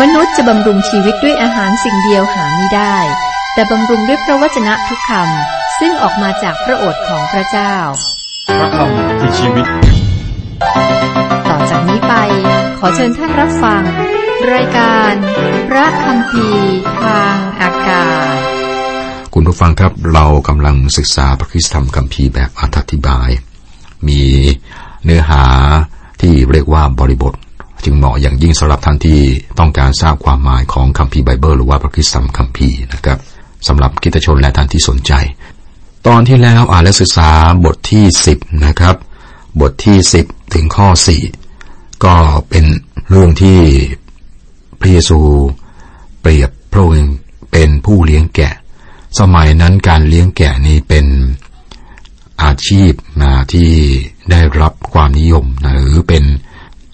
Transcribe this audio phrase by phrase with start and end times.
[0.00, 2.96] มนุษย์จะบำรุงชีวิตด้วยอาหารสิ่งเดียวหาไม่ได้
[3.54, 7.74] แต่บำรุงด้วยพระวจนะทุกคำซึ่งออกมาจากพระโอษฐ์ของพระเจ้า
[8.58, 9.66] พระคำคือชีวิต
[11.48, 12.14] ต่อจากนี้ไป
[12.78, 13.82] ขอเชิญท่านรับฟัง
[14.54, 15.12] รายการ
[15.68, 16.48] พระคำพี
[17.02, 18.38] ทางอากาศ
[19.34, 22.62] คุณผู้ฟังครับเรากำลังศึกษาพระคริสตธรรมคัมภีร์แบบอ
[22.92, 23.30] ธิบาย
[24.08, 24.22] มี
[25.04, 25.44] เนื้อหา
[26.20, 27.34] ที่เรียกว่าบริบท
[27.84, 29.20] จึงเหมาะอย่างยิ่งสำหรับท่านที่
[29.58, 33.18] ต้องการทราบความหมายของคัมภีร์ไบเบิลหรือว่าพระคิสตัมคัมภีร์นะครับ
[33.68, 35.12] สำหรับกิตชนและท่านที่สนใจ
[36.06, 37.30] ตอนที่แล้วอ่านและศึกษา
[37.64, 38.96] บทที่สิบนะครับ
[39.60, 41.22] บทที่สิบถึงข้อสี่
[42.04, 42.14] ก็
[42.48, 42.64] เป็น
[43.10, 43.60] เรื่องที่
[44.80, 45.20] พระเยซู
[46.20, 47.16] เปรียบพระองค์
[47.52, 48.54] เป็นผู้เลี้ยงแกะ
[49.18, 51.06] สมัยนั้นการเลี้ยงแกะนี่เป็น
[52.42, 53.70] อาชีพนะที่
[54.30, 56.24] ได้รับความนิยมนะหรือเป็น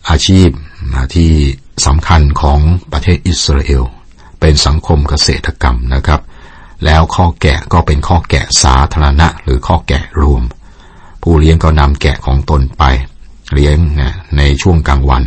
[0.08, 0.48] อาชีพ
[1.16, 1.32] ที่
[1.86, 2.60] สำคัญของ
[2.92, 3.84] ประเทศอิสราเอล
[4.40, 6.20] เป็นสังคมเกษตรกรรมนะครับ
[6.84, 10.42] แล้วข้อแกะก็เป็นข้อแกะสาธารณะ หรือข้อแกะรวม
[11.22, 12.84] ผู้เลี้ยงก็นำแกะของตนไป
[13.52, 15.22] เลี้ยงนะในช่วงกลางวัน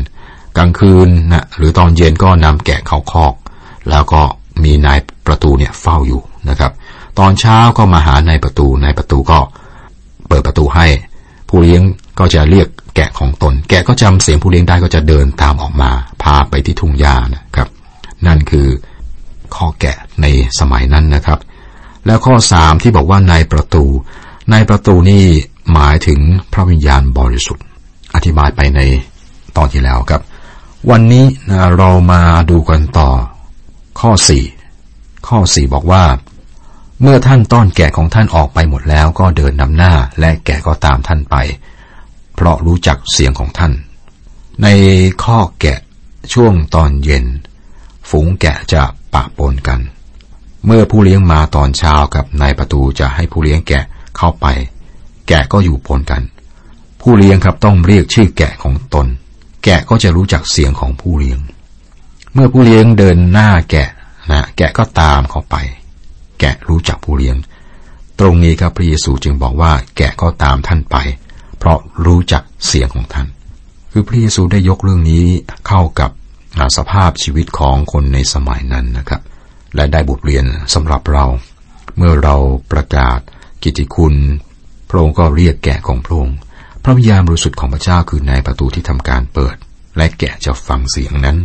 [0.58, 3.33] กลางคืนนะหรือตอนเย็นก็นำแกะเข้าคอก
[3.89, 4.21] แล้วก็
[4.64, 6.71] มีนายประตูเนี่ยเฝ้าอยู่นะครับ
[7.19, 9.39] ตอนเช้าก็มาหานายประตูนายประตูก็
[10.27, 10.88] เปิดประตูให้
[11.47, 11.81] ผู้เลี้ยง
[12.19, 15.92] ก็จะเรียก แกะของตน แกะก็จำเสียงผู้เลี้ยงได้ก็จะเดินตามออกมา
[16.23, 17.70] พาไปที่ทุ่งหญ้านะครับ
[18.28, 18.67] นั่นคือ
[19.56, 20.25] ข้อแกะใน
[20.59, 21.39] สมัยนั้นนะครับ
[22.06, 23.86] แล้วข้อสามที่บอกว่านายประตู
[24.52, 25.23] นายประตูนี่
[25.73, 26.20] หมายถึง
[26.53, 27.66] พระวิญญาณบริสุทธิ์
[28.16, 28.80] อธิบายไปใน
[29.58, 30.22] ตอนที่แล้วครับ
[30.89, 33.09] วันนี้นะเรามาดูกันต่อ
[34.00, 34.44] ข้อสี่
[35.28, 36.03] ข้อสี่บอกว่า
[37.02, 41.36] เมื่อท่านต้อนแกะของท่านออกไปหมดแล้วก็เดินนำหน้าและแกะก็ตามท่านไป
[42.35, 43.73] เพราะรู้จักเสียงของท่าน
[44.63, 44.67] ใน
[45.23, 45.79] ข้อแกะ
[46.33, 47.25] ช่วงตอนเย็น
[48.09, 49.79] ฝูงแกะจะปะปนกัน
[50.65, 53.83] เมื่อผู้เลี้ยงมาตอนเช้ากับนายประตูจะให้ผู้เลี้ยงแกะ
[54.17, 54.45] เข้าไป
[55.27, 56.21] แกะก็อยู่ปนกัน
[57.02, 59.08] ผู้เลี้ยงครับต้องเรียกชื่อแกะของตน
[59.64, 61.39] แกะก็จะรู้จักเสียงของผู้เลี้ยง
[62.33, 63.89] เมื่อผู้เลี้ยงเดินหน้าแกะ
[64.31, 65.55] นะแกะก็ตามเข้าไป
[66.39, 67.36] แกะรู้จักผู้เลี้ยง
[68.20, 70.95] ตรงนี้ครับพระเยซูจึงบอกว่า แกะก็ตามท่านไป
[71.61, 73.27] เพราะรู้จักเสียงของท่าน
[73.92, 75.26] คือพระเยซูได้ยกเรื่องนี้
[75.67, 76.11] เข้ากับ
[76.77, 79.22] สภาพชีวิตของคนในสมัยนั้นนะครับ
[79.76, 81.26] และได้บทเรียนสำหรับเรา
[81.98, 82.36] เมื่อเรา
[82.71, 83.20] ประกาศ
[83.64, 84.16] กิตติคุณ
[84.89, 86.38] พระองค์ก็เรียกแกะของพระองค์
[86.83, 89.55] พระวิญญาณบริสุทธิ์ของพระเจ้าคือในประตูที่ทำการเปิด
[89.98, 91.38] และแกะจะฟังเสียงนั้น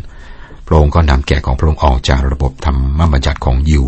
[0.66, 3.84] พระองค์ก็นำแกะของพระองค์ออกจากระบบธรรมบัญญัติของยิว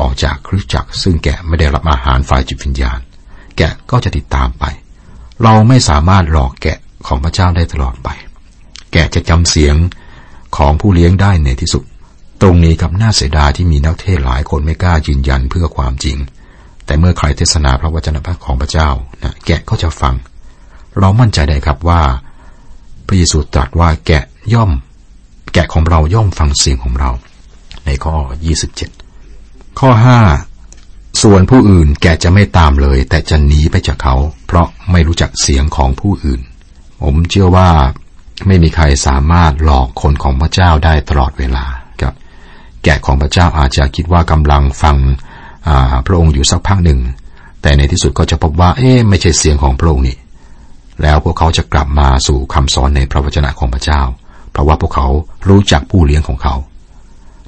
[0.00, 2.98] ออกจากคริสตจักร ซึ่งแกะไม่ได้รับอาหารฝ่ายจิตวิญญาณ
[3.56, 4.64] แกะก็จะติดตามไป
[5.42, 8.08] เราไม่สามารถหลอกแกะของพระเจ้าได้ตลอดไป
[8.92, 9.76] แกะจะจำเสียง
[10.56, 11.84] ของผู้เลี้ยงได้ในที่สุด
[12.42, 16.16] ตรงนี้กับน่าเสียดายที่มีนักเทศหลายคนไม่กล้ายืนยันเพื่อความจริง
[16.84, 18.88] แต่เมื่อใครเทศนาพระวจนะของพระเจ้า
[19.22, 20.14] นะแกะก็จะฟัง
[20.98, 22.02] เรามั่นใจได้ครับว่า
[23.06, 24.70] พระเยซูตรัสว่าแกะย่อม
[25.52, 27.10] แกะของเราย่อมฟังเสียงของเรา
[27.86, 28.14] ในข้อ
[28.96, 29.90] 27 ข้อ
[30.24, 30.55] 5
[31.22, 34.14] ส่วนผู้อื่นแกจะไม่ตามเลย แต่จะหนีไปจากเขา
[34.46, 36.40] เพราะไม่รู้จักเสียงของผู้อื่น
[37.02, 37.70] ผมเชื่อว่า
[38.46, 41.64] ไม่มีใครสามารถหลอกคนของพระเจ้าได้ตลอดเวลา
[42.00, 42.14] ครับ
[42.84, 44.96] แกะของพระเจ้าอาจจะคิดว่ากำลังฟัง
[46.06, 47.00] พระองค์อยู่สักพักหนึ่ง
[47.62, 50.16] แต่ในที่สุดก็จะพบว่า เอ๊ะไม่ใช่เสียงของพระองค์นี่
[51.02, 54.02] แล้วพวกเขาจะกลับมาสู่คำสอนในพระวจนะของพระเจ้า
[54.50, 55.08] เพราะว่าพวกเขา
[55.48, 56.54] รู้จักผู้เลี้ยงของเขา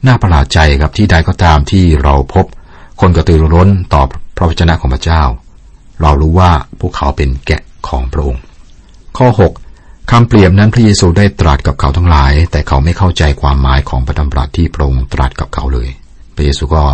[0.07, 2.47] น่าประหลาดใจครับที่ใดก็ตามที่เราพบ
[3.01, 4.03] คนกระตือรือร้นต่อ
[4.37, 5.23] พระวจนะของพระเจ้า
[6.01, 6.51] เรารู้ว่า
[6.81, 8.43] พวกเขาเป็นแกะของพระองค์
[9.19, 9.29] ข้อ
[9.71, 15.89] 6คำเปรียบนั้นพระเยซูได้ตรัสกับเขาทั้งหลาย แต่เขาไม่เข้าใจความหมายของพระดำรัสที่พระองค์ตรัสกับเขาเลย
[16.35, 16.85] พระเยซูก็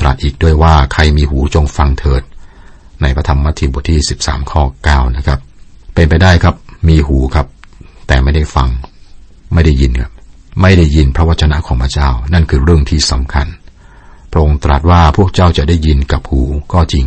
[0.00, 2.22] ตรัสอีกด้วยว่าใครมีหูจงฟังเถิด
[3.02, 5.38] ในพระธรรมมัทธิวบทที่ 13 ข้อ 9 นะครับ
[5.94, 6.54] เป็นไปได้ครับ
[6.88, 7.46] มีหูครับ
[8.06, 8.68] แต่ไม่ได้ฟัง
[9.52, 10.12] ไม่ได้ยินครับ
[10.60, 13.46] ไม่ได้ยินพระวจนะของพระเจ้า นั่นคือเรื่องที่สำคัญ
[14.36, 16.42] ระองค์ตรัสว่าพวกเจ้าจะได้ยินกับหู
[16.72, 17.06] ก็จริง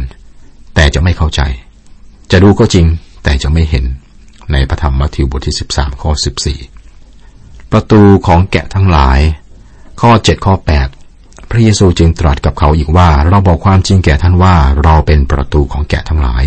[0.76, 1.42] แต่จะไม่เข้าใจ
[2.32, 2.86] จะดูก็จริง
[3.24, 3.86] แต่จะไม่เห็น
[4.52, 6.12] ในพระธรรมมัทธิวบทที่ 13 ข้อ
[6.92, 9.20] 14 ประตูของแกะทั้งหลาย
[10.02, 10.54] ข้อ 7 ข้อ
[11.02, 16.44] 8 พระเยซูจึงตรัสกับเขาอีกว่า เราบอกความจริงแก่ท่านว่าเราเป็นประตูของแกะทั้งหลาย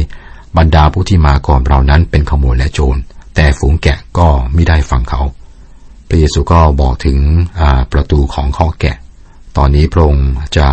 [0.57, 3.01] บรรดาผู้ที่มาก่อนเรานั้นเป็นขโมยและโจร
[3.35, 5.23] แต่ฝูงแกะก็ไม่ได้ฟังเขา
[6.09, 7.19] พระเยซูก็บอกถึง
[7.93, 8.97] ประตูของข้อแกะ
[9.57, 10.69] ตอนนี้พระองค์จะ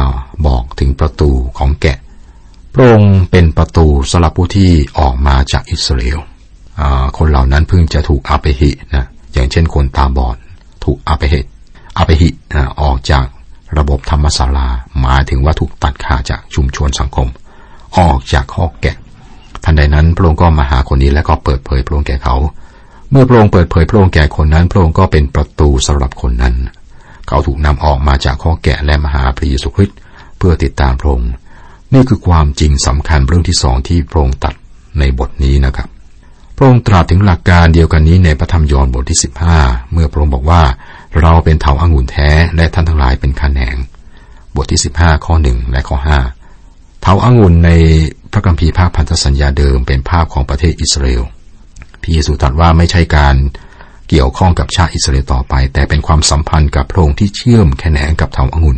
[0.45, 1.97] บอกถึงประตูของแกะ
[2.73, 6.19] พระองค์เป็นประตูสำหรับผู้ที่ออกมาจากอิสราเอล
[7.17, 10.37] คนเหล่านั้นเพิ่งจะถูกอาเปหินะอย่างเช่นคนตาบอด
[10.83, 11.41] ถูกอาเปหิ
[11.97, 12.29] อภิหิ
[12.81, 13.25] ออกจาก
[13.77, 14.67] ระบบธรรมศาลา
[14.99, 17.27] หมายถึงว่าถูกตัดขาดจากชุมชนสังคม
[17.97, 18.97] ออกจากข้อแกะ
[19.63, 22.35] ทันใดนั้นพระองค์ก็มาหาคนนี้และก็เปิดเผยพระองค์แก่เขา
[23.11, 26.55] เมื่อพระองค์เปิดเผยพระองค์แก่คนนั้น พระองค์ก็เป็นประตูสำหรับคนนั้น
[27.29, 29.97] เขาถูกนำออกมาจากข้อแกะและมหาพระเยซูคริสต์
[30.37, 31.31] เพื่อติดตามพระองค์
[31.93, 34.53] นี่คือความจริงสำคัญเรื่องที่สองที่พระองค์ตัด
[34.99, 35.87] ในบทนี้นะครับ
[36.57, 39.57] พระองค์ตรัสถึงหลักการเดียวกันนี้ในพระธรรมยอห์นบทที่สิบห้า
[39.91, 40.63] เมื่อพระองค์บอกว่า
[41.21, 43.75] เราเป็นเถาอางุ่นแท้และท่านทั้งหลายเป็นขแขนง
[44.55, 46.19] บทที่สิบห้าข้อหนึ่งและข้อห้า
[47.01, 47.71] เถาอางุ่นใน
[48.31, 51.23] พระคัมภีร์ภาคพันธสัญญาเดิมเป็นภาพของประเทศอิสราเอล
[52.01, 53.35] พระเยซูตรัสว่าไม่ใช่การ
[54.09, 58.77] เกี่ยวข้องกับชาติอิสราเอลต่อไป แต่เป็นความสัมพันธ์กับพระองค์ที่เชื่อมแขนงกับเถาอางุ่น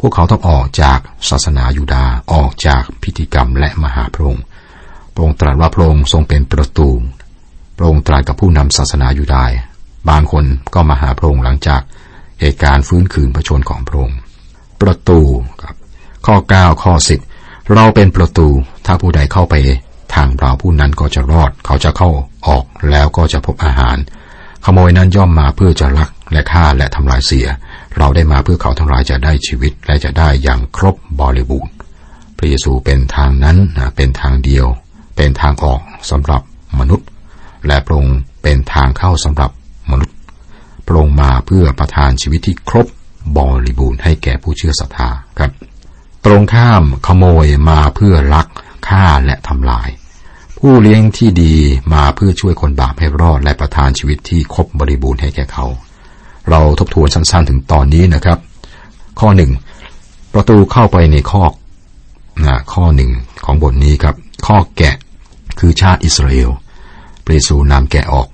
[0.00, 0.98] พวกเขาต้องออกจาก
[1.28, 4.44] ศาสนายูดาห์ออกจากพิธีกรรมและมหาพระองค์
[5.14, 6.88] พระองค์ตรัสว่าพระองค์ทรงเป็นประตู
[7.76, 9.54] พระองค์ตรัสกับผู้นำศาสนายูดาห์
[10.08, 10.44] บางคน
[10.74, 11.80] ก็มาหาพระองค์หลังจาก
[12.40, 14.18] เหตุการณ์ฟื้นคืนพระชนของพระองค์
[14.80, 15.20] ประตู
[15.62, 15.76] ครับ
[16.26, 16.92] ข้อ 9 ข้อ
[17.32, 18.48] 10 เราเป็นประตู
[18.86, 19.54] ถ้าผู้ใดเข้าไป
[20.14, 22.10] ทางเราผู้นั้นก็จะรอด เขาจะเข้า
[22.48, 23.96] ออกแล้วก็จะพบอาหาร
[24.64, 27.46] ขโมยนั้นย่อมมาเพื่อจะลักและฆ่าและทำลายเสีย
[27.96, 31.72] เราได้มาเพื่อเขาทั้งหลายจะได้ชีวิตและจะได้อย่างครบบริบูรณ์
[32.36, 34.66] พระเยซูเป็นทางนั้นนะเป็นทางเดียว
[35.16, 35.80] เป็นทางออก
[36.10, 36.42] สำหรับ
[36.78, 37.08] มนุษย์
[37.66, 39.50] และพระองค์เป็นทางเข้าสำหรับ
[39.90, 40.16] มนุษย์
[40.86, 42.86] พระองค์มาเพื่อประทานชีวิตที่ครบ
[43.36, 45.52] บริบูรณ์ให้แก่ผู้เชื่อศรัทธาครับ
[46.24, 48.46] ตรงข้ามขโมยมาเพื่อลัก
[48.88, 49.88] ฆ่าและทำลาย
[50.66, 51.54] ผู้เลี้ยงที่ดี
[51.94, 55.66] มาเพื่อช่วยคนบาปให้รอดและประทานชีวิตที่ครบบริบูรณ์ให้แก่เขา
[56.50, 58.38] เราทบทวนสั้นๆถึงตอนนี้นะครับ
[59.20, 59.50] ข้อหนึ่ง
[60.34, 61.42] ประตูเข้าไปในข้อ
[62.44, 63.10] นะข้อหนึ่ง
[63.44, 64.14] ของบทนี้ครับ
[64.46, 64.96] ข้อแกะ
[65.58, 66.50] คือชาติอิสราเอล
[67.22, 68.28] เปรซูนำแกะออก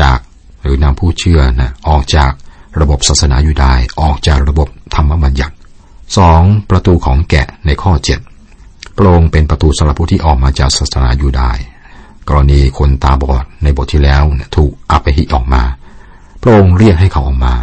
[0.00, 0.18] จาก
[0.62, 2.32] หรือนำผู้เชื่อนะออกจาก
[2.80, 5.54] ระบบศาสนายูดายออกจากระบบธรรมบัญญัติ
[6.18, 8.20] สองประตูของแกะในข้อเจ็ด
[9.02, 11.58] โปรงเป็นประตูสำหรับผู้ที่ออกมาจากศาสนายูดาย
[12.28, 14.22] กรณีคนตาบอดในบทที่แล้ว
[14.56, 15.62] ถูกอัปหิออกมา
[16.40, 17.54] โปรงเรียกให้เขาออกมา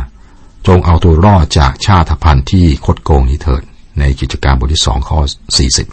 [0.67, 3.63] จงเอาตัวรอดจากชาติพันธุ์ที่คดโกงนี้เถิด
[3.99, 5.19] ในกิจการบทที่สองข้อ
[5.57, 5.87] สี่สิบ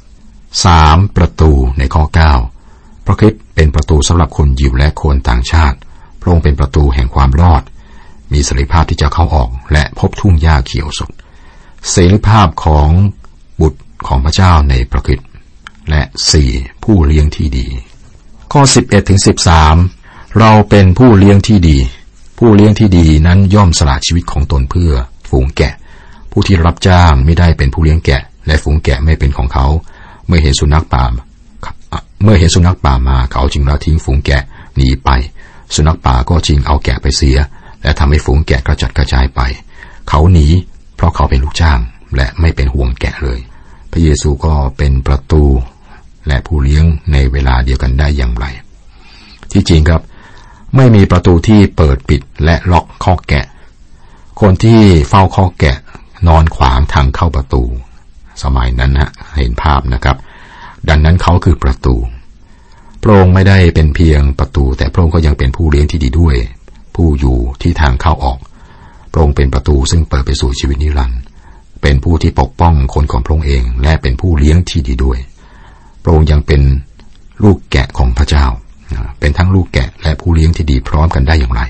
[0.64, 2.32] สามประตูในข้อเก้า
[3.06, 5.76] พระคิดเป็นประตูสำหรับคนยิวและคนต่างชาติ
[6.20, 7.62] พระองค์เป็นประตูแห่งความรอด
[8.32, 11.11] มีเสรีภาพที่จะเข้าออก และพบทุ่งหญ้าเขียวสด
[11.91, 12.88] เสรีภาพของ
[13.61, 15.20] บุตรของพระเจ้าในประคิด
[15.90, 16.50] และสี่
[16.84, 17.66] ผู้เลี้ยงที่ดี
[18.52, 19.20] ข้อ 11ถึง
[19.78, 21.78] 13 เราเป็นผู้เลี้ยงที่ดี
[22.38, 24.92] ผู้เลี้ยงที่ดีนั้นย่อมสละชีวิตของตนเพื่อ
[25.31, 25.75] ฝูงแกะ
[26.31, 29.66] ผู้ที่รับจ้างไม่ได้เป็นผู้เลี้ยงแกะ และฝูงแกะไม่เป็นของเขา
[30.26, 31.04] เมื่อเห็นสุนัขป่า
[32.22, 34.42] เมื่อเห็นสุนัขป่ามาเขาจึงละทิ้งฝูงแกะ
[34.76, 35.10] หนีไป
[35.75, 37.38] สุนัขป่าก็จริงเอาแกะไปเสีย
[37.82, 39.40] และทำให้ฝูงแกะกระจัดกระจายไป
[40.08, 40.46] เขาหนี
[40.96, 41.81] เพราะเขาเป็นลูกจ้าง
[42.16, 43.40] และไม่เป็นห่วงแกะเลย
[43.90, 45.44] พระเยซูก็เป็นประตู
[46.26, 48.46] และผู้เลี้ยงในเวลาเดียวกันได้อย่างไร
[49.52, 50.02] ที่จริงครับ
[50.76, 53.44] ไม่มีประตูที่เปิดปิดและล็อกข้อแกะ
[54.40, 55.76] คนที่เฝ้าข้อแกะ
[56.28, 57.62] นอนขวางทางเข้าประตู
[58.42, 60.16] สมัยนั้นฮะเห็นภาพนะครับ
[60.88, 61.94] ดังนั้นเขาคือประตู
[63.02, 66.36] พระองค์ไม่ได้เป็นเพียงประตู แต่พระองค์ก็ยังเป็นผู้เลี้ยงที่ดีด้วย
[66.94, 68.38] ผู้อยู่ที่ทางเข้าออก
[69.12, 71.20] พระองค์เป็นประตูซึ่งเปิดไปสู่ชีวิตนิรันดร์
[71.82, 75.19] เป็นผู้ที่ปกป้องคนของพระองค์เอง และเป็นผู้เลี้ยงที่ดีด้วย
[76.05, 76.63] พระองค์ยังเป็น
[77.44, 78.46] ลูกแกะของพระเจ้า
[79.20, 81.63] เป็นทั้งลูกแกะและผู้เลี้ยงที่ดีพร้อมกันได้อย่างไร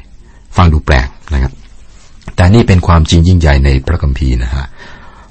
[0.57, 1.53] ฟังดูแปลกนะครับ
[2.35, 4.67] แต่นี่เป็นความจริงยิ่งใหญ่ในพระคัมภีร์นะฮะ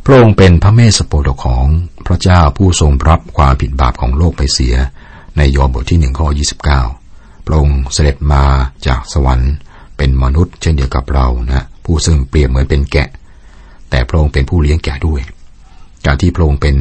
[0.05, 1.65] พระองค์เป็นพระเมสสโปรดของ
[2.05, 4.75] พระเจ้าผู้ทรงรับความผิดบาปของโลกไปเสีย
[5.37, 6.81] ในยอห์นบทที่หนึ่งข้อยี่สิบเก้า
[7.45, 8.43] พระองค์เสด็จมา
[8.87, 9.53] จากสวรรค์
[9.97, 13.09] เป็นมนุษย์เช่นเดียวกับเรานะผู้ซึ่งเปรียบเหมือนเป็นแกะ
[13.89, 15.21] แต่พระองค์เป็นผู้เลี้ยงแกะด้วย
[16.05, 16.75] การที่พระองค์เป็น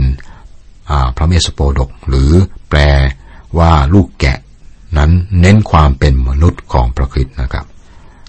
[1.16, 2.32] พระเมสโปดก หรือ
[2.70, 2.80] แปล
[3.58, 4.38] ว่าลูกแกะ
[4.98, 5.10] นั้น
[5.40, 7.66] เน้นความเป็นมนุษย์ของพระคริสต์นะครับ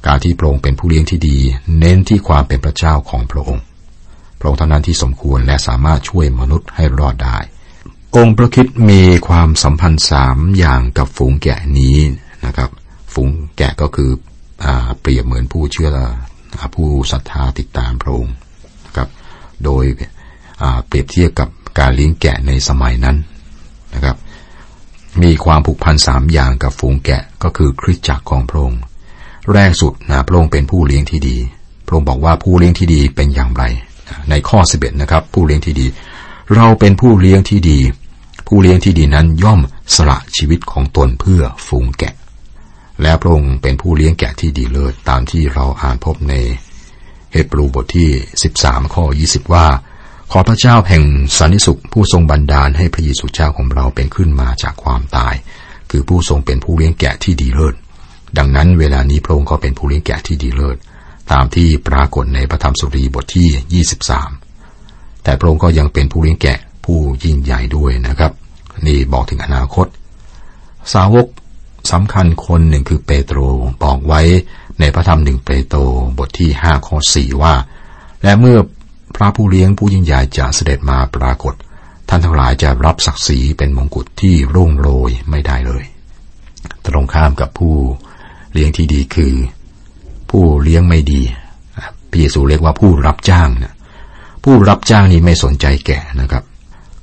[0.06, 1.38] การที่พระองค์เป็นผู้เลี้ยงที่ดี
[1.80, 3.64] เน้นที่ความเป็นพระเจ้าของพระองค์
[4.40, 7.38] พระองค์เท่านั้นที่สมควรและสามารถช่วยมนุษย์ให้รอดได้
[8.16, 11.98] องค์พระคิดมีความสัมพันธ์สามอย่างกับฝูงแกะนี้
[12.46, 12.70] นะครับ
[13.14, 14.12] ฝูงแกะก็คือ
[14.64, 14.66] อ
[15.02, 15.90] เปรียบเหมือนผู้เชื่อ
[16.76, 18.34] ผู้ศรัทธาติดตามพระองค์
[18.86, 19.10] นะครับ
[19.66, 19.84] โดย
[20.88, 21.50] เปรียบเทียบกับ
[21.80, 23.18] การเลี้ยงแกะในสมัยนั้น
[23.94, 24.18] นะครับ
[25.24, 28.82] มีความผูกพันสามอย่างกับฝูงแกะก็คือคริสตจักรของพระองค์
[29.54, 31.38] แรกสุดนะพระองค์เป็นผู้เลี้ยงที่ดี
[31.86, 33.64] พระองค์บอกว่าผู้เลี้ยงที่ดีเป็นอย่างไร
[34.30, 35.88] ในข้อสิบเอ็ดนะครับ ผู้เลี้ยงที่ดี
[36.56, 37.80] เราเป็นผู้เลี้ยงที่ดี
[38.48, 39.62] ผู้เลี้ยงที่ดีนั้นย่อม
[39.96, 42.14] สละชีวิตของตนเพื่อฝูงแกะ
[43.02, 46.34] และพระองค์เป็นผู้เลี้ยงแกะที่ดีเลิศตามที่เราอ่านพบใน
[47.32, 48.10] เฮบรูบทที่
[48.52, 49.68] 13ข้อ20ว่า
[50.36, 51.04] ขอพระเจ้าแห่ง
[51.38, 55.36] สันนิสุขผู้ทรงบันดาลให้พระเยซูเจ้าของเราเป็นขึ้นมาจากความตาย
[55.92, 57.76] คือผู้ทรงเป็นผู้เลี้ยงแกะที่ดีเลิศ
[58.38, 60.78] ดังนั้นเวลานี้พระองค์ก็เป็นผู้เลี้ยงแกะที่ดีเลิศ
[61.32, 63.84] ตามที่ปรากฏในพระธรรมสุรีบทที่
[64.56, 68.32] 23 แต่พระองค์ก็ยังเป็นผู้เลี้ยงแกะผู้ยิ่งใหญ่ด้วยนะครับ
[68.86, 69.88] นี่บอกถึงอนาคต
[70.94, 71.28] สาวก
[71.92, 73.38] สำคัญคนหนึ่งคือเปโตร
[73.84, 74.22] บอกไว้
[74.80, 75.80] ในพระธรรมหนึ่งเปโตร
[76.18, 77.56] บทที่ห้าข้อสี่ว่า
[78.24, 78.58] และเมื่อ
[79.16, 81.54] พระผู้เลี้ยงผู้ยิ่งใหญ่จะเสด็จมาปรากฏ
[82.10, 85.84] ท่านทั้งหลายจะรับศักดิ์ศรีเป็นมงกุฎที่รุ่งโรยไม่ได้เลย
[86.88, 87.76] ตรงข้ามกับผู้
[88.54, 89.34] เลี้ยงที่ดีคือ
[90.30, 91.22] ผู้เลี้ยงไม่ดี
[92.10, 93.74] พระเยซูเรียกว่าผู้รับจ้างนะ
[94.44, 96.44] ผู้รับจ้างนี้ไม่สนใจแก่นะครับ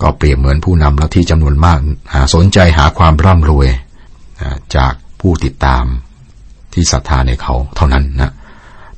[0.02, 1.79] ก็เปรียบเหมือนผู้นำแล้วที่จำนวนมาก
[2.14, 3.69] หาสนใจหาความร่ำรวย
[4.76, 5.85] จากผู้ติดตาม
[6.73, 8.33] ที่ศรัทธาในเขาเท่านั้นนะ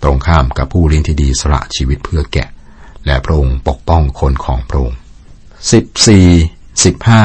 [0.02, 2.48] ตรงข้ามกับผู้เลี้ยงที่ดีสละชีวิตเพื่อแกะ
[3.06, 4.98] และพระองค์ปกป้องคนของพระองค์
[5.72, 6.26] สิบสี่
[6.84, 7.22] สิบห้า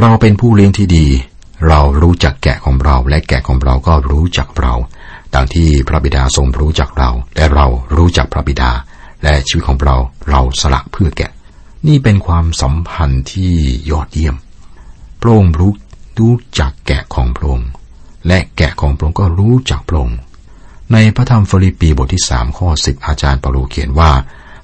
[0.00, 1.06] เราเป็นผู้เลี้ยงที่ดี
[1.68, 4.74] เรารู้จักแกะของเราและแกะของเราก็รู้จักเรา
[5.34, 8.70] ดังที่พระบิดาทรงรู้จักเรา และเรารู้จักพระบิดา
[9.22, 9.96] และชีวิตของเรา
[10.28, 11.30] เราสละเพื่อแกะ
[11.86, 13.52] นี่เป็นความสัมพันธ์ที่
[13.90, 14.36] ยอดเยี่ยม
[15.20, 15.72] พระองค์รู้
[16.18, 17.68] รู้จักแกะของพระองค์
[18.26, 20.18] และแกะของพระองค์ก็รู้จักพระองค์
[20.92, 24.12] ในพระธรรมฟิลิปปีบทที่สามข้อสิบอาจารย์เปาโลเขียนว่า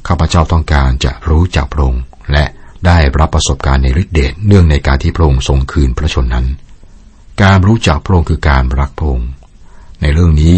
[0.06, 2.02] ข้าพเจ้าต้องการจะรู้จักพระองค์
[2.32, 2.44] และ
[2.86, 6.46] ได้รับประสบการณ์ในฤทธิเดชเนื่องในการที่พระองค์ทรงคืนพระชนนั้น
[7.42, 9.30] การรู้จักพระองค์คือการรักพระองค์
[10.00, 10.54] ในเรื่องนี้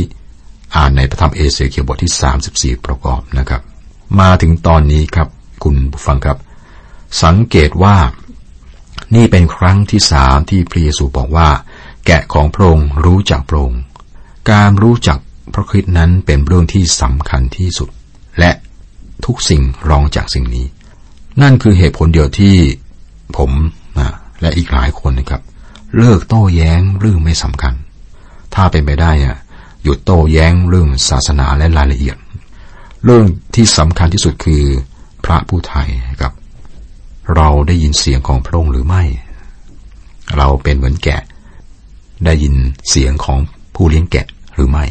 [0.77, 3.63] อ่านในพระธรรมเอเสเคียบทที่สามสิบสี่ประกอบนะครับ
[4.21, 5.29] มาถึงตอนนี้ครับ
[5.65, 6.39] คุณผู้ฟังครับ
[7.23, 7.97] สังเกตว่า
[9.15, 11.51] นี่เป็นครั้งที่สามที่พระเยซูบอกว่า
[12.07, 13.81] แกะของพระองค์รู้จักพระองค์
[14.51, 15.19] การรู้จัก
[15.55, 17.89] พระคริสต์นั้นเป็นเรื่องที่สำคัญที่สุด
[18.39, 18.51] และ
[19.27, 20.67] ทุกสิ่งรองจากสิ่งนี้
[21.43, 22.55] นั่นคือเหตุผลเดียวที่
[23.37, 23.51] ผม
[23.99, 24.11] นะ
[24.41, 25.43] และอีกหลายคนนะครับ
[25.99, 27.75] เลิกโต้แย้งเรื่องไม่สำคัญ
[28.55, 29.37] ถ้าเป็นไปได้อะ
[29.83, 32.17] หยุดโต้แย้งเรื่องศาสนาและรายละเอียด
[33.05, 33.25] เรื่อง
[33.55, 34.63] ที่สำคัญที่สุดคือ
[35.25, 35.89] พระผู้ไทย
[36.21, 36.33] ครับ
[37.37, 39.03] เราได้ยินเสียงของพระองค์หรือไม่
[40.37, 41.23] เราเป็นเหมือนแกะ
[42.25, 42.55] ได้ยิน
[42.91, 43.39] เสียงของ
[43.75, 44.85] ผู้เลี้ยงแกะหรือไม่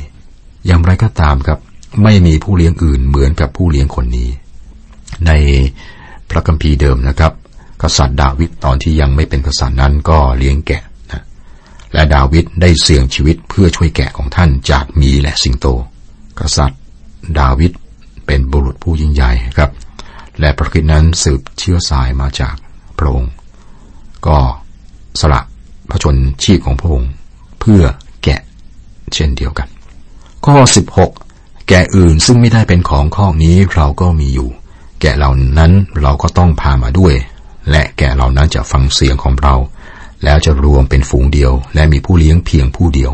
[0.65, 1.59] อย่างไรก็ตามครับ
[2.03, 4.29] ไม่มีผู้เลี้ยงอื่นเหมือนกับผู้เลี้ยงคนนี้
[5.27, 5.31] ใน
[6.29, 7.33] พระคัมภีร์เดิมนะครับ
[7.81, 11.23] กษัตริย์ดาวิดตอนที่ยังไม่เป็นกษัตริย์นั้นก็เลี้ยงแกะนะ
[11.93, 15.67] และดาวิดได้เสี่ยงชีวิตเพื่อช่วยแกะของท่านจากมีและสิงโต
[16.39, 16.79] กษัตริย์
[17.39, 17.71] ดาวิด
[18.25, 19.71] เป็นบุรุษผู้ยิ่งใหญ่ครับ
[20.39, 22.55] และพระคิดนั้นสืบเชื้อสายมาจาก
[22.97, 23.31] พระองค์
[24.27, 24.37] ก็
[25.19, 25.41] สละ
[25.89, 27.11] พระชนชีพของพระองค์
[27.59, 27.81] เพื่อ
[28.23, 28.41] แกะ
[29.13, 29.67] เช่นเดียวกัน
[30.45, 30.55] ข้อ
[30.97, 31.28] 16
[31.71, 34.49] แกะอื่นซึ่งไม่ได้เป็นของข้อนี้เราก็มีอยู่
[35.01, 35.71] แกะเหล่านั้น
[36.01, 37.13] เราก็ต้องพามาด้วย
[37.71, 39.55] และแกะเหล่านั้นจะฟังเสียงของเรา
[40.23, 43.11] แล้วจะรวมเป็นฝูงเดียว และมีผู้เลี้ยงเพียงผู้เดียว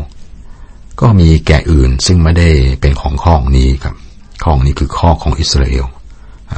[1.00, 2.48] ก็มีแกะอื่นซึ่งไม่ได้
[2.80, 3.94] เป็นของข้องนี้ครับ
[4.44, 5.86] ข้องนี้คือข้อของอิสราเอล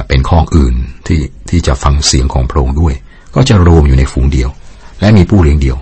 [0.07, 0.73] เป็นข้องอื่น
[1.05, 2.93] ที่ที่จะฟังเสียงของพระองค์ด้วย
[3.35, 4.49] ก็จะรวมอยู่ในฝูงเดียว
[4.99, 5.77] และมีผู้เลี้ยงเดียว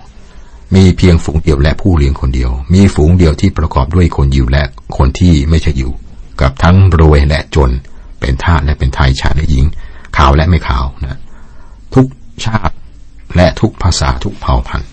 [0.74, 4.64] มีเพียงฝูงเดียวและผู้เลี้ยงคนเดียว มีฝูงเดียวที่ประกอบด้วยคนยิวและ
[4.96, 5.90] คนที่ไม่ใช่ยิว
[6.40, 7.70] กับทั้งรวยและจน
[8.20, 9.64] เป็นทาสและเป็นไทยชายและหญิง
[10.16, 11.18] ขาวและไม่ขาวนะ
[11.94, 12.06] ทุก
[12.44, 12.74] ชาติ
[13.36, 14.88] และทุกภาษาทุกเผ่าพันธุ์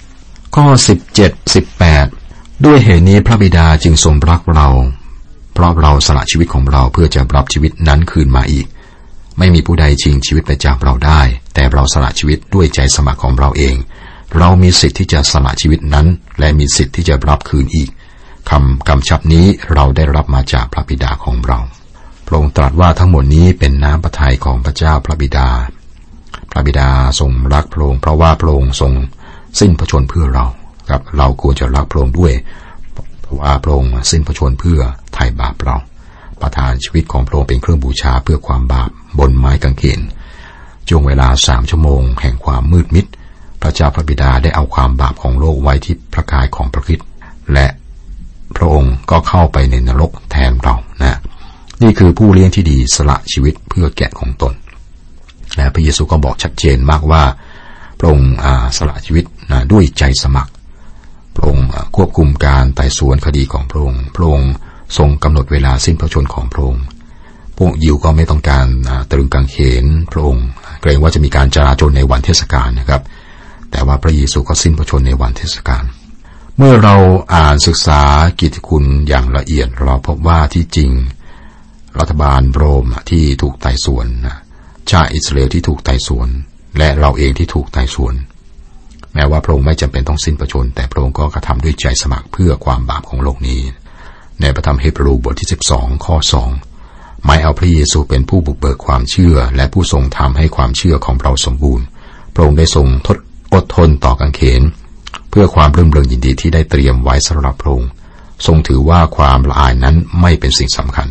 [0.55, 2.05] ข้อสิบเจ็ดสิบแปด
[2.65, 4.69] ด้วยเหตุนี้พระบิดาจึงทรงรักเรา
[5.53, 8.65] เพราะเราสละชีวิตของเราเพื่อจะรับชีวิตนั้นคืนมาอีก
[9.37, 11.21] ไม่มีผู้ใดชิงชีวิตไปจากเราได้
[11.53, 13.75] แต่เราสละชีวิตด้วยใจสมัครของเราเอง
[14.37, 16.07] เรามีสิทธิ์ที่จะสละชีวิตนั้น
[16.39, 17.89] และมีสิทธิ์ที่จะรับคืนอีก
[18.49, 21.59] คำกำชับนี้เราได้รับมาจากพระบิดาของเรา
[22.27, 25.47] พระองค์ตรัสว่าทั้งหมดนี้เป็นน้ำพระทัยของพระเจ้าพระบิดา
[26.51, 28.91] พระบิดาทรงรักพระองค์เพราะว่าพระองค์ทรง
[29.59, 30.45] สิ้นพระชนเพื่อเรา
[30.89, 32.33] ครับเราควรจะรักพระองค์ด้วย
[33.21, 34.79] เพราะว่าพระองค์สิ้นพระชนเพื่อ
[35.13, 35.77] ไถ่บาปเรา
[36.41, 40.01] ประทานชีวิตของพระองค์เป็นเครื่องบูชาเพื่อความบาปบนไม้กางเขน
[40.87, 43.05] ช่วงเวลาสามชั่วโมงแห่งความมืดมิด
[43.61, 46.99] พระเจ้าพระบิดาได้เอาความบาปของโลกไว้ที่พระกายของพระคิด
[47.53, 47.67] และ
[48.57, 51.19] พระองค์ก็เข้าไปในนรกแทนเรานะ
[51.83, 54.53] นี่คือผู้เลี้ยงที่ดีสละชีวิตเพื่อแกะของตน
[55.55, 57.23] และพระเยซูก็บอกชัดเจนมากว่า
[57.99, 58.31] พระองค์
[58.77, 60.51] สละชีวิตนะด้วยใจสมัคร
[61.35, 64.51] พระองค์ควบคุมการไต่สวนคดีของพระองค์ พระองค์
[64.97, 66.83] ทรงกำหนดเวลาสิ้นพระชนของพระองค์
[67.57, 68.65] พวกยิวก็ไม่ต้องการ
[69.11, 70.45] ตรึงกางเขนพระองค์
[70.81, 73.01] เกรงว่าจะมีการจราจนในวันเทศกาลนะครับ
[73.71, 75.83] แต่ว่าพระเยซูก็สิ้นพระชนในวันเทศกาล
[76.59, 76.95] เมื่อเรา
[77.35, 78.01] อ่านศึกษา
[78.39, 80.91] กิตติคุณอย่างละเอียดเราพบว่าที่จริง
[81.99, 84.07] รัฐบาลโรมที่ถูกไต่สวน
[84.89, 86.29] ชาติอิสราเอลที่ถูกไต่สวน
[86.77, 88.15] และเราเองที่ถูกไต่สวน
[89.13, 93.61] แม้ว่าพระองค์ไม่จำเป็นต้องสิ้นประชน แต่พระองค์ก็กระทำด้วยใจสมัครเพื่อความบาปของโลกนี้
[94.41, 96.15] ในพระธรรมเฮบรูบทที่ 12 ข้อ
[96.71, 101.85] 2 หมายเอาพระเยซูเป็นผู้บุกเบิกความเชื่อ และผู้ทรงทำให้ความเชื่อของเราสมบูรณ์
[102.33, 103.17] พระองค์ได้ทรงทด
[103.53, 104.63] อดทนต่อกังเขน
[105.29, 107.91] เพื่อความรื่นเริงยินดีที่ได้เตรียมไว้สำหรับพระองค์
[108.45, 111.07] ทรงถือว่าความละอายนั้นไม่เป็นสิ่งสำคัญ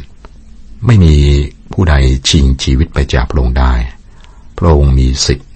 [0.87, 1.17] ไม่มี
[1.73, 1.95] ผู้ใด
[2.29, 3.73] ชิงชีวิตไปจากพระองค์ได้
[4.59, 5.49] พระองค์มีสิทธิ์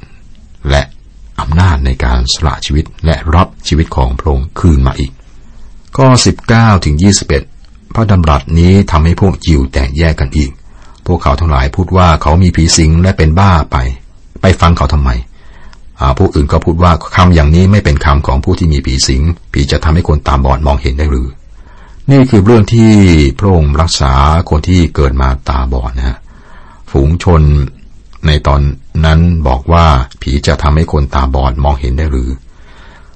[0.71, 0.83] และ
[1.40, 5.12] อำนาจในการสละชีวิตและรับชีวิตของพระองค์คืนมาอีก
[5.97, 6.09] ข้อ
[6.47, 6.97] 19ถึง
[7.45, 10.50] 21 พระดำรัสนี้ทำให้พวกยิวแตกแยกกันอีก
[11.07, 13.76] พวกเขาทั้งหลายพูดว่าเขามีผีสิงและเป็นบ้าไป
[14.40, 15.11] ไปฟังเขาทำไม
[16.19, 21.28] ผู้อื่นก็พูดว่าคำอย่างนี้ไม่เป็นคำของผู้ที่มีผีสิง ผีจะทำให้คนตาบอดมองเห็นได้หรือ
[22.11, 22.90] นี่คือเรื่องที่
[23.38, 24.12] พระองค์รักษา
[24.50, 26.19] คนที่เกิดมาตาบอดนะฮะ
[26.90, 27.43] ฝูงชน
[28.26, 28.61] ในตอน
[29.05, 29.87] นั้นบอกว่า
[30.23, 32.31] ผีจะทำให้คนตาบอดมองเห็นได้หรือ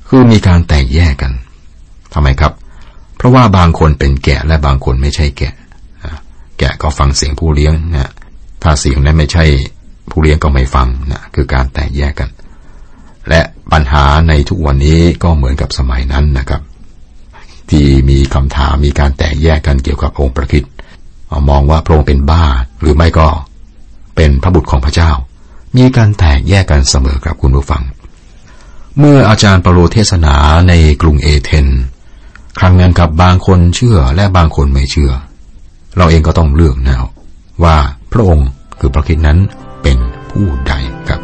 [0.09, 1.33] คือมีการแตกแยกกัน
[2.15, 2.53] ทำไมครับ
[3.17, 5.55] เพราะว่าบางคนเป็นแกะและบางคนไม่ใช่แกะ
[6.59, 8.11] แกะก็ฟังเสียงผู้เลี้ยงนะ
[8.63, 9.45] ถ้าเสียงนั้นไม่ใช่
[10.11, 12.31] ผู้เลี้ยงก็ไม่ฟังนะคือการแตกแยกกัน
[13.29, 13.41] และ
[13.73, 16.63] ปัญหาในทุกวันนี้ก็เหมือนกับสมัยนั้นนะครับ
[17.71, 20.65] ที่มีคำถามมีการแตกแยกกันเกี่ยวกับองค์ประคิด
[21.49, 22.45] มองว่าพระองค์เป็นบ้า
[22.81, 23.29] หรือไม่ก็
[24.17, 25.11] เป็นพระบุตรของพระเจ้า
[25.77, 27.83] มีการแตกแยกกันเสมอครับคุณผู้ฟัง
[28.99, 30.35] เมื่ออาจารย์เปโลเทศนา
[30.69, 31.67] ในกรุงเอเธน
[32.59, 35.13] ครั้งนั้นกับบางคนเชื่อและบางคนไม่เชื่อ
[35.97, 36.97] เราเองก็ต้องเลือกนะ
[37.65, 37.77] ว่า
[38.13, 38.49] พระองค์
[38.79, 39.39] คือพระคิดนั้น
[39.83, 39.99] เป็น
[40.31, 40.73] ผู้ใด
[41.09, 41.22] ครับ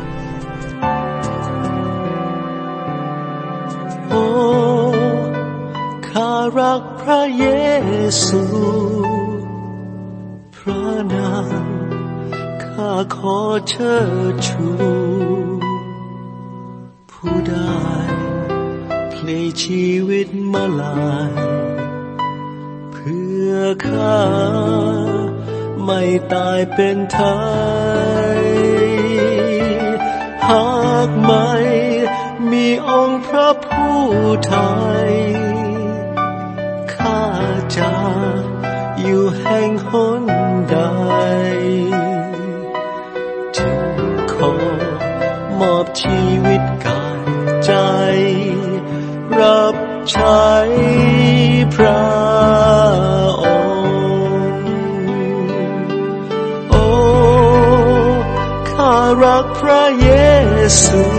[6.81, 7.47] กพระเย
[8.25, 8.43] ซู
[10.57, 11.33] พระนา
[11.65, 11.67] ม
[12.65, 13.39] ข้าขอ
[13.69, 13.95] เชิ
[14.33, 14.69] ดชู
[17.11, 17.83] ผู้ได้
[19.13, 21.33] พลีชีวิตมาลาย
[22.93, 23.55] เพื่อ
[23.89, 24.23] ข้า
[25.85, 27.21] ไม่ตายเป็นไท
[28.37, 28.43] ย
[30.49, 31.51] หากไม่
[32.51, 34.01] มีองค์พระผู้
[34.47, 34.57] ไท
[35.07, 35.09] ย
[37.79, 37.93] จะ
[39.01, 40.25] อยู่แห่งหน
[40.71, 40.79] ใด
[43.57, 43.81] จึง
[44.33, 44.53] ขอ
[45.61, 47.29] มอบชีวิตกาย
[47.65, 47.73] ใจ
[49.41, 49.77] รับ
[50.11, 50.47] ใช้
[51.75, 52.05] พระ
[53.43, 54.71] องค์
[56.71, 56.87] โอ้
[58.71, 60.09] ข้ารักพระเย
[60.83, 61.18] ซู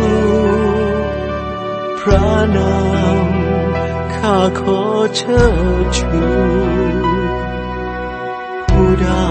[4.60, 4.82] ขอ
[5.16, 5.44] เชิ
[5.84, 6.20] ดชู
[8.70, 9.28] ผู้ได้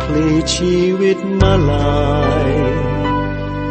[0.00, 2.06] พลีชีวิตมาลา
[2.50, 2.52] ย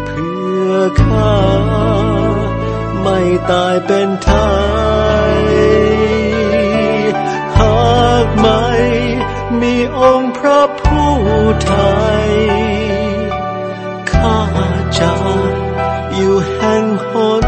[0.05, 1.39] เพื่อข้า
[3.01, 3.19] ไม่
[3.51, 4.31] ตายเป็นไท
[5.35, 5.41] ย
[7.57, 8.65] หากไม่
[9.61, 11.13] มีองค์พระผู้
[11.65, 11.73] ไท
[12.25, 12.29] ย
[14.11, 14.39] ข้า
[14.99, 15.13] จะ
[16.13, 17.43] อยู่แห่งหน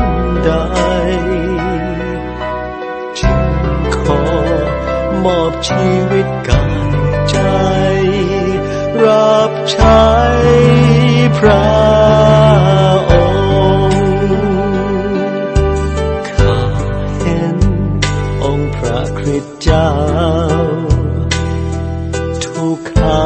[0.46, 0.83] ใด
[5.68, 6.94] ชีวิตกาย
[7.30, 7.38] ใจ
[9.06, 10.08] รับใช้
[11.38, 11.68] พระ
[13.12, 13.38] อง
[13.84, 14.02] ค์
[16.30, 16.58] ข้า
[17.20, 17.58] เห็น
[18.44, 19.92] องค์พระคริสต์เจ้า
[22.44, 23.24] ถูกเขา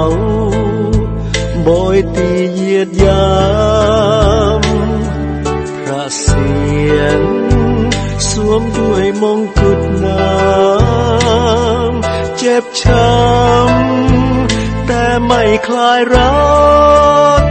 [1.68, 3.30] บอยตีเยียดยา
[4.60, 4.62] ม
[5.78, 6.48] พระเสี
[6.98, 7.22] ยร
[8.30, 9.40] สวมด้วยมง
[15.68, 16.32] คลายรั
[17.42, 17.44] ก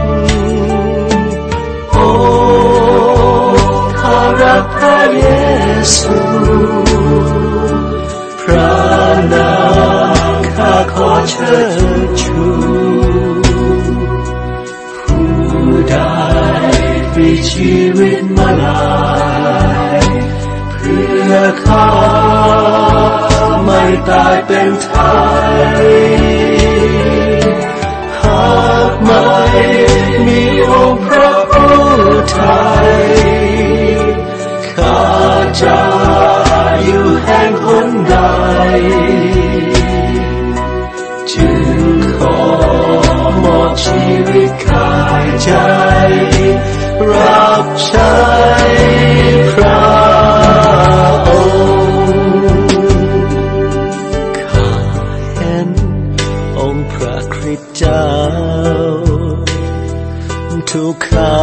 [1.91, 2.09] โอ้
[4.01, 5.25] ข้ารักพระเย
[5.97, 6.17] ซู
[8.41, 8.73] พระ
[9.33, 9.53] นา
[10.33, 11.55] มข้าขอเชิ
[12.05, 12.41] ดชู
[14.97, 15.29] ผู้
[15.89, 16.17] ได้
[17.13, 18.81] ปลีชีวิตมาลา
[19.97, 20.01] ย
[20.73, 21.89] เพื่อข้า
[23.63, 24.89] ไม่ตายเป็นไท
[25.81, 28.49] ยา
[28.91, 29.25] กไม่
[30.25, 31.79] มีองค์พระผู้
[32.31, 32.39] ไท
[32.87, 32.89] ย
[34.69, 35.01] ข้า
[35.61, 35.79] จะ
[36.83, 38.17] อยู่แห่งหนใด
[41.31, 41.79] จึง
[42.17, 42.39] ขอ
[43.43, 45.51] มอบชีวิตกายใจ
[47.11, 48.15] รับใช้
[49.53, 50.06] พระองค์ข้าเห็นองค์พระ
[60.71, 61.41] ถูกเขา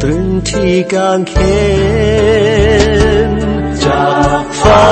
[0.00, 1.34] ตรึงที่กางเข
[3.28, 3.30] น
[3.84, 4.06] จา
[4.42, 4.86] กฟ้า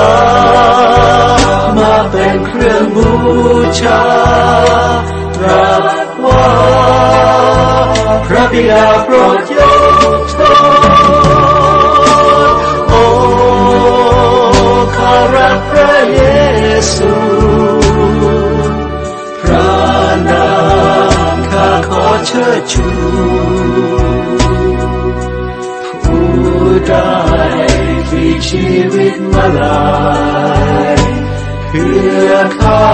[1.77, 3.09] มาเป็นเครื่องบู
[3.81, 4.03] ชา
[5.43, 5.71] รั
[6.07, 6.49] บว่า
[8.25, 9.57] พระบิดาโปรดย
[10.19, 10.39] กโท
[12.53, 12.57] ษ
[12.89, 13.03] โอ้
[14.95, 16.21] ข้ารักพระเย
[16.95, 17.20] ซู
[22.71, 22.87] ชู
[26.03, 26.29] ผู้
[26.87, 27.11] ได้
[28.09, 29.81] ที่ชีวิตมาลา
[30.95, 30.97] ย
[31.67, 32.87] เพื่อข้า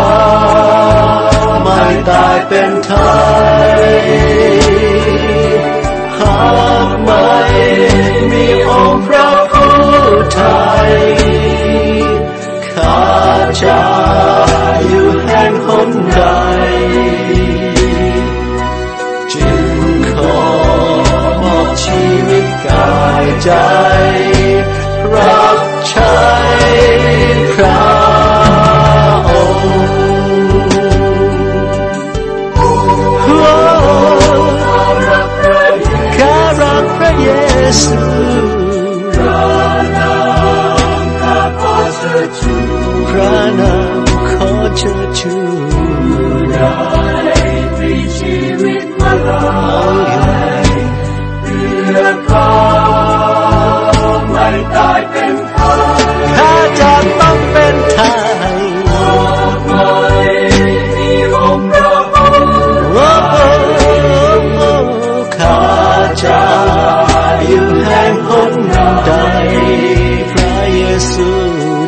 [1.64, 2.92] ไม่ตายเป็นไท
[3.80, 3.88] ย
[6.18, 6.40] หา
[6.88, 7.28] กไม่
[8.32, 9.76] มีองค์พระผู้
[10.34, 10.42] ไท
[10.90, 10.92] ย
[12.74, 13.04] ข้า
[13.62, 13.82] จะ
[14.88, 16.22] อยู่แห่งหนใด
[23.44, 23.50] ใจ
[25.14, 25.60] รับ
[25.90, 26.16] ใช้
[27.54, 27.97] พระ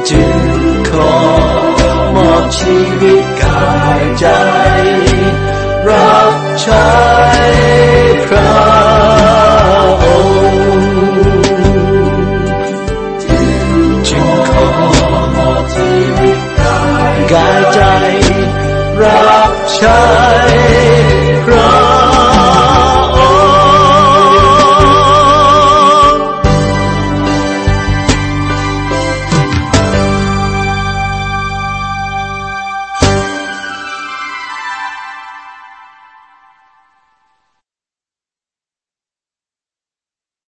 [0.10, 0.42] จึง
[0.90, 1.16] ขอ
[2.16, 3.70] มอบชีวิตกา
[4.02, 4.26] ยใจ
[5.88, 6.90] รับใช้
[8.28, 8.52] พระ
[10.04, 10.90] องค์
[13.24, 13.58] จึง
[14.10, 14.70] ขอ
[15.36, 16.80] มอบชีวิตกา
[17.16, 17.82] ยใจ
[19.02, 20.79] รับใช้